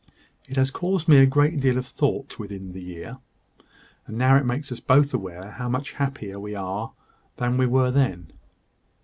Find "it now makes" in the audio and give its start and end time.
4.15-4.71